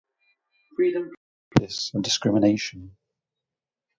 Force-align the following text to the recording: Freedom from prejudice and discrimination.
Freedom 0.75 1.03
from 1.09 1.15
prejudice 1.53 1.91
and 1.93 2.03
discrimination. 2.03 2.97